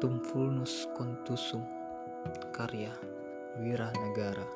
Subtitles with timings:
[0.00, 1.60] Autumn Fulnus Contusum
[2.56, 2.88] Karya
[3.60, 4.48] Wira Negara.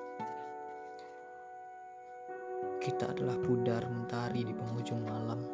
[2.80, 5.44] Kita adalah pudar mentari di penghujung malam.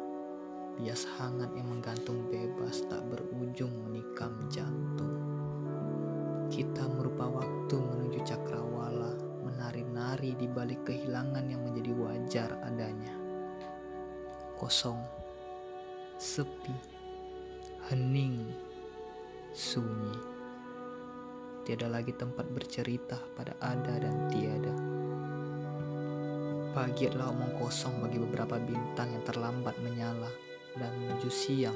[0.79, 5.11] Bias hangat yang menggantung bebas tak berujung menikam jantung.
[6.47, 9.11] Kita merupa waktu menuju cakrawala
[9.43, 13.11] Menari-nari di balik kehilangan yang menjadi wajar adanya.
[14.55, 15.03] Kosong
[16.15, 16.79] Sepi
[17.91, 18.70] Hening
[19.51, 20.15] sunyi.
[21.67, 24.75] Tiada lagi tempat bercerita pada ada dan tiada.
[26.71, 30.31] Pagi adalah omong kosong bagi beberapa bintang yang terlambat menyala
[30.79, 31.75] dan menuju siang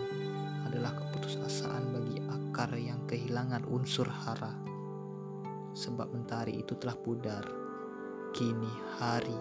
[0.64, 4.56] adalah keputusasaan bagi akar yang kehilangan unsur hara.
[5.76, 7.44] Sebab mentari itu telah pudar.
[8.32, 9.36] Kini hari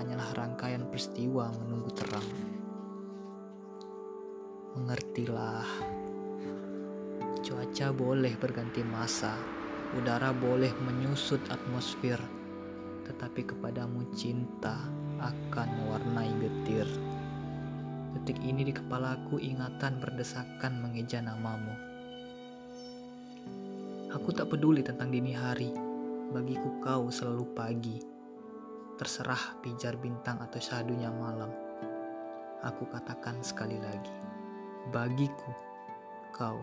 [0.00, 2.28] hanyalah rangkaian peristiwa menunggu terang.
[4.80, 5.68] Mengertilah
[7.36, 9.36] Cuaca boleh berganti masa,
[9.92, 12.16] udara boleh menyusut atmosfer,
[13.04, 14.88] tetapi kepadamu cinta
[15.20, 16.88] akan mewarnai getir.
[18.16, 21.76] Detik ini di kepalaku ingatan berdesakan mengeja namamu.
[24.16, 25.68] Aku tak peduli tentang dini hari,
[26.32, 27.98] bagiku kau selalu pagi.
[28.96, 31.52] Terserah pijar bintang atau syadunya malam.
[32.64, 34.16] Aku katakan sekali lagi,
[34.88, 35.52] bagiku
[36.32, 36.56] kau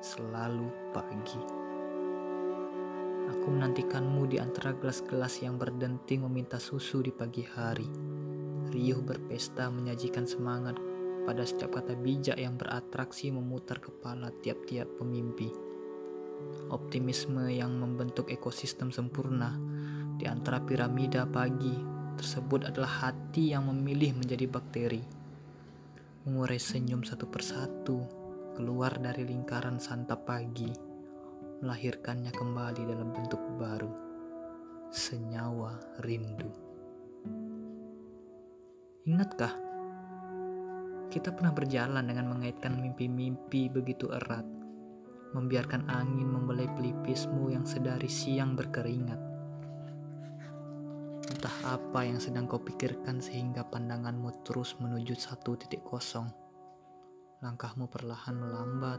[0.00, 1.40] selalu pagi.
[3.26, 7.88] Aku menantikanmu di antara gelas-gelas yang berdenting meminta susu di pagi hari.
[8.70, 10.78] Riuh berpesta menyajikan semangat
[11.26, 15.50] pada setiap kata bijak yang beratraksi memutar kepala tiap-tiap pemimpi.
[16.70, 19.58] Optimisme yang membentuk ekosistem sempurna
[20.14, 21.74] di antara piramida pagi
[22.14, 25.02] tersebut adalah hati yang memilih menjadi bakteri.
[26.26, 28.25] Mengurai senyum satu persatu
[28.56, 30.72] keluar dari lingkaran santap pagi,
[31.60, 33.92] melahirkannya kembali dalam bentuk baru,
[34.88, 36.48] senyawa rindu.
[39.04, 39.52] Ingatkah?
[41.12, 44.48] Kita pernah berjalan dengan mengaitkan mimpi-mimpi begitu erat,
[45.36, 49.20] membiarkan angin membelai pelipismu yang sedari siang berkeringat.
[51.28, 56.45] Entah apa yang sedang kau pikirkan sehingga pandanganmu terus menuju satu titik kosong
[57.44, 58.96] Langkahmu perlahan melambat,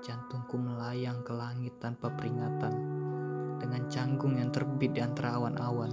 [0.00, 2.72] jantungku melayang ke langit tanpa peringatan,
[3.60, 5.92] dengan canggung yang terbit di antara awan-awan.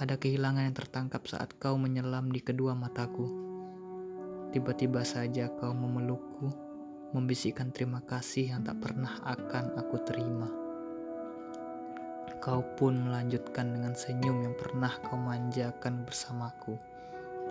[0.00, 3.28] Ada kehilangan yang tertangkap saat kau menyelam di kedua mataku.
[4.48, 6.56] Tiba-tiba saja kau memelukku,
[7.12, 10.48] membisikkan terima kasih yang tak pernah akan aku terima.
[12.40, 16.80] Kau pun melanjutkan dengan senyum yang pernah kau manjakan bersamaku.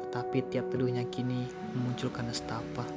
[0.08, 1.44] Tetapi tiap teduhnya kini
[1.76, 2.88] memunculkan nestapa.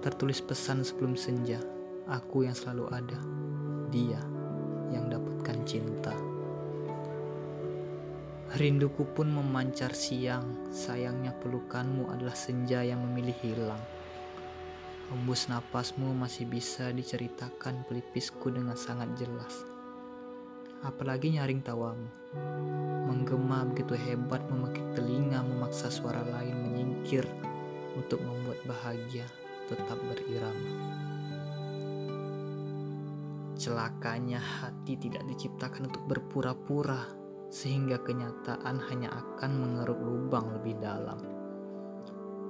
[0.00, 1.58] Tertulis pesan sebelum senja,
[2.06, 3.18] aku yang selalu ada,
[3.90, 4.22] dia
[4.94, 6.14] yang dapatkan cinta.
[8.54, 13.82] Rinduku pun memancar siang, sayangnya pelukanmu adalah senja yang memilih hilang.
[15.10, 19.69] Hembus napasmu masih bisa diceritakan pelipisku dengan sangat jelas
[20.80, 22.08] apalagi nyaring tawamu.
[23.10, 27.26] Menggema begitu hebat memekik telinga memaksa suara lain menyingkir
[27.98, 29.26] untuk membuat bahagia
[29.68, 30.72] tetap berirama.
[33.60, 37.12] Celakanya hati tidak diciptakan untuk berpura-pura
[37.52, 41.20] sehingga kenyataan hanya akan mengeruk lubang lebih dalam.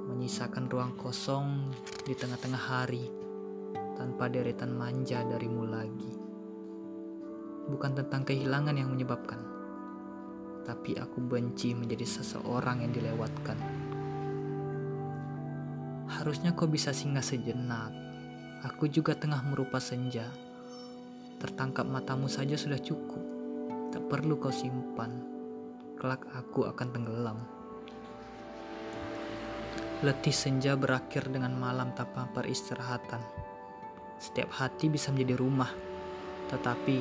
[0.07, 1.75] Menyisakan ruang kosong
[2.07, 3.11] di tengah-tengah hari
[3.99, 6.20] tanpa deretan manja darimu lagi
[7.71, 9.39] bukan tentang kehilangan yang menyebabkan,
[10.67, 13.59] tapi aku benci menjadi seseorang yang dilewatkan.
[16.11, 17.95] Harusnya kau bisa singgah sejenak.
[18.67, 20.27] Aku juga tengah merupa senja.
[21.41, 23.23] Tertangkap matamu saja sudah cukup.
[23.95, 25.09] Tak perlu kau simpan.
[25.97, 27.39] Kelak aku akan tenggelam.
[30.01, 33.21] Letih senja berakhir dengan malam tanpa peristirahatan.
[34.21, 35.73] Setiap hati bisa menjadi rumah,
[36.53, 36.99] tetapi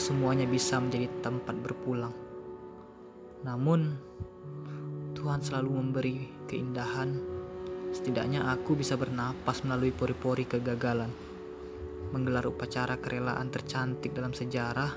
[0.00, 2.16] semuanya bisa menjadi tempat berpulang.
[3.44, 3.94] Namun,
[5.12, 6.16] Tuhan selalu memberi
[6.48, 7.20] keindahan.
[7.92, 11.12] Setidaknya aku bisa bernapas melalui pori-pori kegagalan.
[12.10, 14.90] Menggelar upacara kerelaan tercantik dalam sejarah,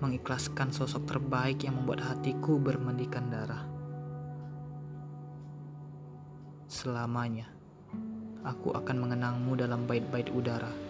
[0.00, 3.68] mengikhlaskan sosok terbaik yang membuat hatiku bermandikan darah.
[6.66, 7.52] Selamanya,
[8.42, 10.89] aku akan mengenangmu dalam bait-bait udara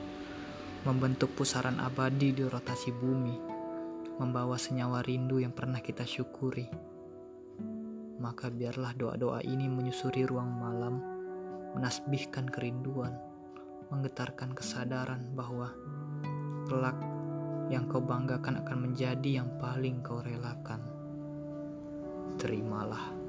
[0.81, 3.37] membentuk pusaran abadi di rotasi bumi,
[4.17, 6.65] membawa senyawa rindu yang pernah kita syukuri.
[8.17, 11.05] Maka biarlah doa-doa ini menyusuri ruang malam,
[11.77, 13.13] menasbihkan kerinduan,
[13.93, 15.69] menggetarkan kesadaran bahwa
[16.65, 16.97] kelak
[17.69, 20.81] yang kau banggakan akan menjadi yang paling kau relakan.
[22.41, 23.20] Terimalah.